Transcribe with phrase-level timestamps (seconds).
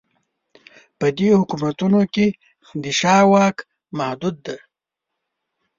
[0.99, 2.25] په دې حکومتونو کې
[2.83, 3.57] د شاه واک
[3.97, 4.57] محدود دی.